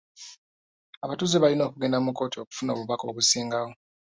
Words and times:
Abatuuze 1.05 1.35
balina 1.39 1.63
okugenda 1.67 1.97
mu 2.05 2.11
kkooti 2.11 2.37
okufuna 2.39 2.71
obubaka 2.73 3.03
obusingawo. 3.11 3.71